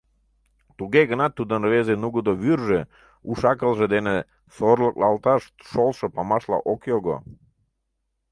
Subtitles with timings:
[0.77, 2.79] Туге гынат тудын рвезе нугыдо вӱржӧ
[3.29, 4.15] уш-акылже дене
[4.55, 7.15] сорлыклалташ шолшо памашла ок його.